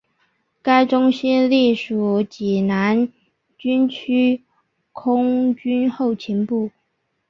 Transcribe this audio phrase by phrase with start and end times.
[0.63, 3.07] 该中心隶属济南
[3.55, 4.43] 军区
[4.91, 6.71] 空军后勤部。